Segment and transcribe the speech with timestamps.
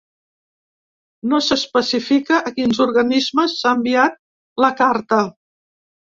[1.33, 4.19] No s’especifica a quins organismes s’ha enviat
[4.67, 5.23] la carta.